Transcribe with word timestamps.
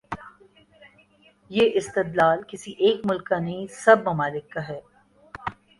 یہ 1.51 1.69
استدلال 1.73 2.41
کسی 2.47 2.71
ایک 2.77 3.05
ملک 3.05 3.25
کا 3.27 3.39
نہیں، 3.39 3.67
سب 3.83 4.07
ممالک 4.09 4.49
کا 4.49 4.67
ہے۔ 4.67 4.79